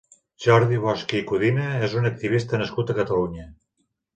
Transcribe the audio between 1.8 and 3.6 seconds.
és un activista nascut a Catalunya.